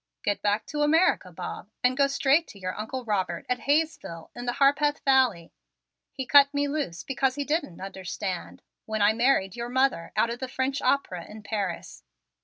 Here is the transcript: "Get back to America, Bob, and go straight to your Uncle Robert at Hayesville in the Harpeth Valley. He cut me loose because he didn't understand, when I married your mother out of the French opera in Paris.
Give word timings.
"Get 0.23 0.41
back 0.41 0.65
to 0.65 0.81
America, 0.81 1.31
Bob, 1.31 1.69
and 1.83 1.95
go 1.95 2.07
straight 2.07 2.47
to 2.47 2.59
your 2.59 2.75
Uncle 2.75 3.05
Robert 3.05 3.45
at 3.47 3.59
Hayesville 3.59 4.31
in 4.35 4.47
the 4.47 4.53
Harpeth 4.53 4.99
Valley. 5.05 5.53
He 6.11 6.25
cut 6.25 6.51
me 6.55 6.67
loose 6.67 7.03
because 7.03 7.35
he 7.35 7.43
didn't 7.43 7.79
understand, 7.79 8.63
when 8.87 9.03
I 9.03 9.13
married 9.13 9.55
your 9.55 9.69
mother 9.69 10.11
out 10.15 10.31
of 10.31 10.39
the 10.39 10.47
French 10.47 10.81
opera 10.81 11.25
in 11.29 11.43
Paris. 11.43 12.01